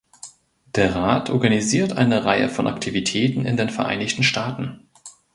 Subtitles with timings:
[0.73, 4.89] Der Rat organisiert eine Reihe von Aktivitäten in den Vereinigten Staaten.